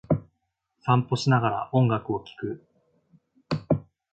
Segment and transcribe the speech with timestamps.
[0.79, 2.65] 散歩をしながら、音楽を聴く。